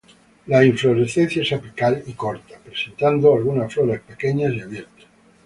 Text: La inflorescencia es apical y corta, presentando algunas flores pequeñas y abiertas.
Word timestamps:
La 0.47 0.65
inflorescencia 0.65 1.43
es 1.43 1.53
apical 1.53 2.01
y 2.07 2.13
corta, 2.13 2.57
presentando 2.65 3.35
algunas 3.35 3.71
flores 3.71 4.01
pequeñas 4.01 4.51
y 4.51 4.61
abiertas. 4.61 5.05